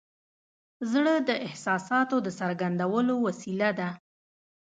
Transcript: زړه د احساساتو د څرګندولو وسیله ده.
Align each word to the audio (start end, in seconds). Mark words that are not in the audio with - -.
زړه 0.91 1.13
د 1.29 1.29
احساساتو 1.47 2.15
د 2.25 2.27
څرګندولو 2.39 3.13
وسیله 3.25 3.69
ده. 3.79 3.89